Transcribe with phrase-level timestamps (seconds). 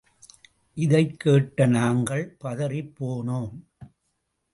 [0.73, 3.53] இதைக் கேட்ட நாங்கள் பதறிப்போனோம்.